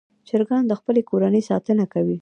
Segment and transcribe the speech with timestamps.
[0.27, 2.17] چرګان د خپلې کورنۍ ساتنه کوي.